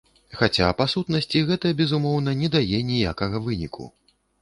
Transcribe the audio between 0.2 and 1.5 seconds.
Хаця па сутнасці